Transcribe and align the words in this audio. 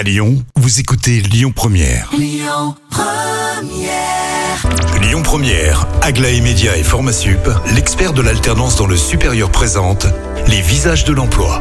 À 0.00 0.02
Lyon, 0.02 0.42
vous 0.56 0.80
écoutez 0.80 1.20
Lyon 1.20 1.52
Première. 1.54 2.10
Lyon 2.18 2.74
Première, 5.22 5.86
Aglaé 6.00 6.40
Média 6.40 6.74
et 6.74 6.82
Formasup, 6.82 7.46
l'expert 7.74 8.14
de 8.14 8.22
l'alternance 8.22 8.76
dans 8.76 8.86
le 8.86 8.96
supérieur 8.96 9.50
présente 9.50 10.06
les 10.48 10.62
visages 10.62 11.04
de 11.04 11.12
l'emploi. 11.12 11.60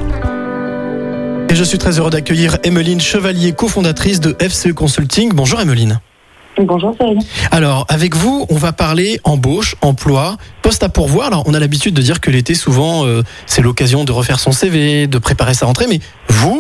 Et 1.50 1.56
je 1.56 1.64
suis 1.66 1.78
très 1.78 2.00
heureux 2.00 2.12
d'accueillir 2.12 2.60
Emeline 2.64 3.02
Chevalier, 3.02 3.52
cofondatrice 3.52 4.22
de 4.22 4.38
FCE 4.40 4.72
Consulting. 4.72 5.34
Bonjour 5.34 5.60
Emeline. 5.60 6.00
Bonjour 6.58 6.96
Céline. 6.98 7.20
Alors, 7.52 7.86
avec 7.90 8.16
vous, 8.16 8.46
on 8.50 8.56
va 8.56 8.72
parler 8.72 9.20
embauche, 9.26 9.76
emploi, 9.82 10.38
poste 10.62 10.84
à 10.84 10.90
pourvoir. 10.90 11.28
Alors, 11.28 11.44
on 11.46 11.54
a 11.54 11.60
l'habitude 11.60 11.94
de 11.94 12.02
dire 12.02 12.22
que 12.22 12.32
l'été, 12.32 12.54
souvent, 12.54 13.06
euh, 13.06 13.22
c'est 13.46 13.62
l'occasion 13.62 14.04
de 14.04 14.12
refaire 14.12 14.40
son 14.40 14.52
CV, 14.52 15.08
de 15.08 15.18
préparer 15.18 15.54
sa 15.54 15.66
rentrée. 15.66 15.88
Mais 15.90 16.00
vous, 16.30 16.59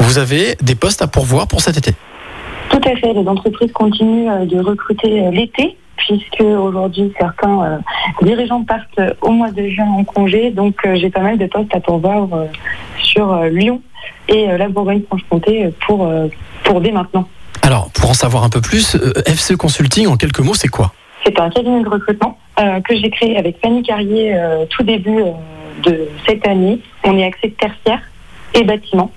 vous 0.00 0.18
avez 0.18 0.56
des 0.60 0.74
postes 0.74 1.02
à 1.02 1.06
pourvoir 1.06 1.46
pour 1.46 1.60
cet 1.60 1.76
été. 1.76 1.92
Tout 2.70 2.80
à 2.84 2.96
fait, 2.96 3.12
les 3.12 3.26
entreprises 3.28 3.72
continuent 3.72 4.30
euh, 4.30 4.46
de 4.46 4.58
recruter 4.58 5.26
euh, 5.26 5.30
l'été 5.30 5.76
puisque 6.00 6.40
aujourd'hui 6.40 7.12
certains 7.18 7.62
euh, 7.62 7.78
dirigeants 8.22 8.64
partent 8.64 9.00
au 9.20 9.30
mois 9.30 9.50
de 9.50 9.68
juin 9.68 9.88
en 9.98 10.04
congé, 10.04 10.50
donc 10.50 10.76
euh, 10.84 10.96
j'ai 10.96 11.10
pas 11.10 11.20
mal 11.20 11.38
de 11.38 11.46
postes 11.46 11.74
à 11.74 11.80
pourvoir 11.80 12.28
euh, 12.32 12.46
sur 13.02 13.34
Lyon 13.44 13.82
et 14.28 14.46
la 14.46 14.68
Bourgogne-Franche-Comté 14.68 15.70
pour, 15.84 16.08
pour 16.62 16.80
dès 16.80 16.92
maintenant. 16.92 17.26
Alors, 17.62 17.90
pour 17.90 18.10
en 18.10 18.14
savoir 18.14 18.44
un 18.44 18.48
peu 18.48 18.60
plus, 18.60 18.96
FCE 19.26 19.56
Consulting, 19.56 20.06
en 20.06 20.16
quelques 20.16 20.38
mots, 20.38 20.54
c'est 20.54 20.68
quoi? 20.68 20.92
C'est 21.24 21.38
un 21.40 21.50
cabinet 21.50 21.82
de 21.82 21.88
recrutement 21.88 22.38
que 22.56 22.96
j'ai 22.96 23.10
créé 23.10 23.36
avec 23.36 23.60
Fanny 23.60 23.82
Carrier 23.82 24.38
tout 24.70 24.84
début 24.84 25.22
de 25.82 26.08
cette 26.28 26.46
année. 26.46 26.78
On 27.02 27.18
est 27.18 27.24
axé 27.24 27.50
tertiaire 27.50 28.00
et 28.54 28.62
bâtiment 28.62 29.10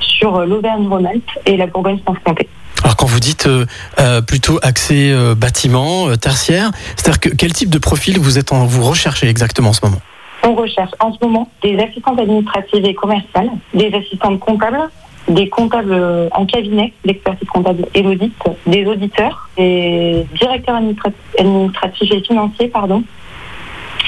sur 0.00 0.36
euh, 0.36 0.46
l'Auvergne-Rhône-Alpes 0.46 1.30
et 1.46 1.56
la 1.56 1.66
Bourgogne-Franche-Comté. 1.66 2.48
Alors, 2.82 2.96
quand 2.96 3.06
vous 3.06 3.20
dites 3.20 3.46
euh, 3.46 3.66
euh, 3.98 4.22
plutôt 4.22 4.58
accès 4.62 5.10
euh, 5.12 5.34
bâtiment, 5.34 6.16
tertiaire, 6.16 6.70
c'est-à-dire 6.96 7.20
que 7.20 7.28
quel 7.28 7.52
type 7.52 7.68
de 7.68 7.78
profil 7.78 8.18
vous 8.18 8.38
êtes 8.38 8.52
en, 8.52 8.64
vous 8.64 8.84
recherchez 8.84 9.28
exactement 9.28 9.70
en 9.70 9.72
ce 9.74 9.84
moment? 9.84 10.00
On 10.42 10.54
recherche 10.54 10.92
en 10.98 11.12
ce 11.12 11.18
moment 11.22 11.50
des 11.62 11.78
assistantes 11.78 12.18
administratives 12.18 12.84
et 12.84 12.94
commerciales, 12.94 13.50
des 13.74 13.92
assistantes 13.94 14.40
comptables, 14.40 14.88
des 15.28 15.50
comptables 15.50 15.94
en 16.32 16.46
cabinet, 16.46 16.94
l'expertise 17.04 17.48
comptable 17.48 17.84
et 17.92 18.02
l'audit, 18.02 18.32
des 18.66 18.86
auditeurs, 18.86 19.50
des 19.58 20.26
directeurs 20.38 20.76
administra- 20.76 21.12
administratifs 21.38 22.10
et 22.10 22.22
financiers, 22.22 22.68
pardon. 22.68 23.02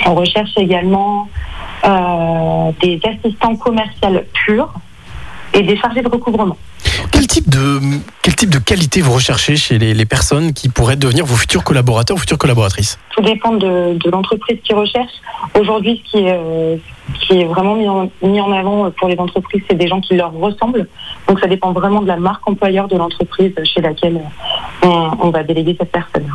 On 0.06 0.14
recherche 0.14 0.56
également 0.56 1.28
des 2.80 2.98
assistants 3.04 3.56
commerciales 3.56 4.24
purs 4.32 4.72
et 5.54 5.62
des 5.62 5.76
chargés 5.76 6.02
de 6.02 6.08
recouvrement. 6.08 6.56
Quel 7.10 7.26
type 7.26 7.48
de 7.48 7.80
quel 8.22 8.34
type 8.36 8.50
de 8.50 8.58
qualité 8.58 9.00
vous 9.00 9.12
recherchez 9.12 9.56
chez 9.56 9.78
les, 9.78 9.94
les 9.94 10.04
personnes 10.04 10.52
qui 10.52 10.68
pourraient 10.68 10.96
devenir 10.96 11.24
vos 11.24 11.36
futurs 11.36 11.64
collaborateurs 11.64 12.16
ou 12.16 12.20
futures 12.20 12.38
collaboratrices? 12.38 12.98
Tout 13.14 13.22
dépend 13.22 13.52
de, 13.52 13.98
de 13.98 14.10
l'entreprise 14.10 14.58
qui 14.64 14.72
recherche. 14.74 15.12
Aujourd'hui, 15.58 16.02
ce 16.04 16.10
qui 16.10 16.24
est, 16.24 16.32
euh, 16.32 16.76
qui 17.20 17.40
est 17.40 17.44
vraiment 17.44 17.74
mis 17.74 17.88
en, 17.88 18.10
mis 18.22 18.40
en 18.40 18.52
avant 18.52 18.90
pour 18.90 19.08
les 19.08 19.18
entreprises, 19.18 19.62
c'est 19.68 19.76
des 19.76 19.88
gens 19.88 20.00
qui 20.00 20.14
leur 20.14 20.32
ressemblent. 20.32 20.86
Donc 21.28 21.40
ça 21.40 21.46
dépend 21.46 21.72
vraiment 21.72 22.02
de 22.02 22.08
la 22.08 22.16
marque 22.16 22.46
employeur 22.48 22.88
de 22.88 22.96
l'entreprise 22.96 23.52
chez 23.64 23.80
laquelle 23.80 24.20
on, 24.82 25.10
on 25.20 25.30
va 25.30 25.42
déléguer 25.42 25.76
cette 25.78 25.92
personne. 25.92 26.28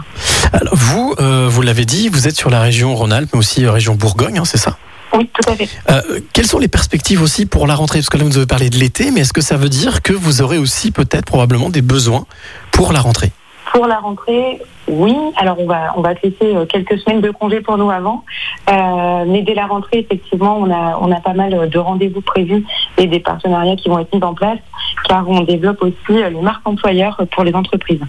Alors, 0.53 0.75
vous, 0.75 1.13
euh, 1.19 1.47
vous 1.49 1.61
l'avez 1.61 1.85
dit, 1.85 2.09
vous 2.09 2.27
êtes 2.27 2.37
sur 2.37 2.49
la 2.49 2.61
région 2.61 2.95
Rhône-Alpes, 2.95 3.29
mais 3.33 3.39
aussi 3.39 3.65
euh, 3.65 3.71
région 3.71 3.95
Bourgogne, 3.95 4.39
hein, 4.39 4.45
c'est 4.45 4.57
ça? 4.57 4.77
Oui, 5.17 5.29
tout 5.33 5.49
à 5.49 5.55
fait. 5.55 5.67
Euh, 5.89 6.19
Quelles 6.33 6.45
sont 6.45 6.59
les 6.59 6.67
perspectives 6.67 7.21
aussi 7.21 7.45
pour 7.45 7.65
la 7.67 7.75
rentrée? 7.75 7.99
Parce 7.99 8.09
que 8.09 8.17
là, 8.17 8.23
vous 8.23 8.29
nous 8.29 8.37
avez 8.37 8.45
parlé 8.45 8.69
de 8.69 8.77
l'été, 8.77 9.11
mais 9.11 9.21
est-ce 9.21 9.33
que 9.33 9.41
ça 9.41 9.57
veut 9.57 9.69
dire 9.69 10.01
que 10.01 10.13
vous 10.13 10.41
aurez 10.41 10.57
aussi 10.57 10.91
peut-être 10.91 11.25
probablement 11.25 11.69
des 11.69 11.81
besoins 11.81 12.25
pour 12.71 12.93
la 12.93 12.99
rentrée? 13.01 13.31
Pour 13.73 13.85
la 13.87 13.99
rentrée, 13.99 14.61
oui. 14.87 15.13
Alors 15.35 15.59
on 15.59 15.65
va 15.67 15.93
on 15.97 16.01
va 16.01 16.15
te 16.15 16.25
laisser 16.25 16.55
euh, 16.55 16.65
quelques 16.65 16.97
semaines 16.99 17.19
de 17.19 17.31
congé 17.31 17.59
pour 17.61 17.77
nous 17.77 17.91
avant, 17.91 18.23
Euh, 18.69 19.25
mais 19.27 19.41
dès 19.43 19.53
la 19.53 19.65
rentrée, 19.65 19.99
effectivement, 19.99 20.57
on 20.57 20.71
a 20.71 20.97
on 21.01 21.11
a 21.11 21.19
pas 21.19 21.33
mal 21.33 21.69
de 21.69 21.79
rendez-vous 21.79 22.21
prévus 22.21 22.63
et 22.97 23.07
des 23.07 23.19
partenariats 23.19 23.75
qui 23.75 23.89
vont 23.89 23.99
être 23.99 24.13
mis 24.15 24.23
en 24.23 24.33
place, 24.33 24.59
car 25.07 25.27
on 25.27 25.41
développe 25.41 25.81
aussi 25.81 25.95
euh, 26.09 26.29
les 26.29 26.41
marques 26.41 26.67
employeurs 26.67 27.21
pour 27.31 27.43
les 27.43 27.53
entreprises. 27.53 28.01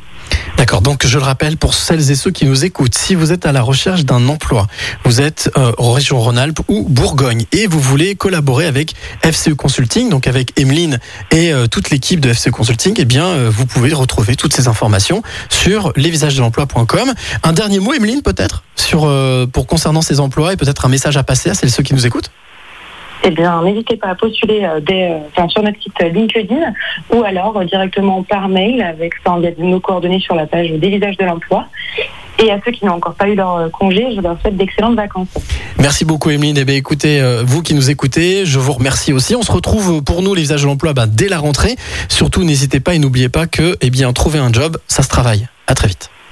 D'accord, 0.57 0.83
donc 0.83 1.07
je 1.07 1.19
le 1.19 1.25
rappelle 1.25 1.57
pour 1.57 1.75
celles 1.75 2.11
et 2.11 2.15
ceux 2.15 2.31
qui 2.31 2.45
nous 2.45 2.65
écoutent, 2.65 2.95
si 2.95 3.15
vous 3.15 3.33
êtes 3.33 3.47
à 3.47 3.53
la 3.53 3.63
recherche 3.63 4.05
d'un 4.05 4.29
emploi, 4.29 4.67
vous 5.05 5.21
êtes 5.21 5.51
euh, 5.57 5.73
en 5.79 5.93
région 5.93 6.19
Rhône-Alpes 6.19 6.61
ou 6.69 6.87
Bourgogne 6.89 7.45
et 7.53 7.67
vous 7.67 7.81
voulez 7.81 8.17
collaborer 8.17 8.67
avec 8.67 8.95
FCE 9.23 9.55
Consulting, 9.55 10.11
donc 10.11 10.27
avec 10.27 10.59
Emeline 10.59 10.99
et 11.31 11.53
euh, 11.53 11.67
toute 11.67 11.91
l'équipe 11.91 12.21
de 12.21 12.33
FCE 12.33 12.51
Consulting, 12.51 12.97
eh 12.99 13.05
bien 13.05 13.49
vous 13.49 13.67
pouvez 13.67 13.93
retrouver 13.93 14.37
toutes 14.37 14.53
ces 14.53 14.69
informations 14.69 15.23
sur 15.49 15.93
lesvisagesdelemploi.com. 15.97 17.13
Un 17.45 17.53
dernier 17.53 17.79
mot, 17.79 17.95
Emeline, 17.95 18.23
peut-être, 18.23 18.63
sur 18.75 19.09
pour 19.53 19.67
concernant 19.67 20.03
ces 20.03 20.21
emplois 20.21 20.53
et 20.53 20.57
peut-être 20.57 20.85
un 20.87 20.89
message 20.89 21.17
à 21.17 21.23
passer 21.23 21.51
à 21.51 21.55
celles 21.55 21.69
et 21.69 21.73
ceux 21.73 21.83
qui 21.83 21.95
nous 21.95 22.07
écoutent? 22.07 22.31
Eh 23.29 23.31
bien, 23.31 23.63
n'hésitez 23.63 23.99
pas 23.99 24.09
à 24.09 24.15
postuler 24.15 24.65
euh, 24.65 24.81
euh, 24.91 25.49
sur 25.49 25.63
notre 25.63 25.79
site 25.83 26.01
LinkedIn 26.01 26.73
ou 27.15 27.23
alors 27.23 27.59
euh, 27.59 27.65
directement 27.65 28.23
par 28.23 28.49
mail 28.49 28.81
avec 28.81 29.13
nos 29.59 29.81
coordonnées 29.81 30.19
sur 30.19 30.35
la 30.35 30.47
page 30.47 30.71
des 30.71 30.89
visages 30.89 31.19
de 31.19 31.27
l'emploi. 31.27 31.67
Et 32.43 32.51
à 32.51 32.59
ceux 32.65 32.73
qui 32.73 32.87
n'ont 32.87 32.95
encore 32.95 33.13
pas 33.13 33.29
eu 33.29 33.35
leur 33.35 33.57
euh, 33.57 33.69
congé, 33.69 34.07
je 34.17 34.23
leur 34.23 34.41
souhaite 34.41 34.57
d'excellentes 34.57 34.97
vacances. 34.97 35.29
Merci 35.79 36.07
beaucoup 36.07 36.31
Emeline. 36.31 36.57
Eh 36.57 36.65
bien, 36.65 36.77
écoutez, 36.77 37.21
euh, 37.21 37.43
vous 37.45 37.61
qui 37.61 37.75
nous 37.75 37.91
écoutez, 37.91 38.47
je 38.47 38.59
vous 38.59 38.73
remercie 38.73 39.13
aussi. 39.13 39.37
On 39.37 39.43
se 39.43 39.53
retrouve 39.53 40.03
pour 40.03 40.23
nous 40.23 40.35
les 40.35 40.41
visages 40.41 40.63
de 40.63 40.67
l'emploi 40.67 40.95
bah, 40.95 41.05
dès 41.07 41.29
la 41.29 41.39
rentrée. 41.39 41.77
Surtout, 42.09 42.45
n'hésitez 42.45 42.81
pas 42.81 42.95
et 42.95 42.99
n'oubliez 42.99 43.29
pas 43.29 43.47
que, 43.47 43.77
eh 43.83 43.91
bien, 43.91 44.11
trouver 44.15 44.39
un 44.39 44.51
job, 44.51 44.79
ça 44.87 45.03
se 45.03 45.09
travaille. 45.09 45.49
À 45.67 45.75
très 45.75 45.89
vite. 45.89 46.09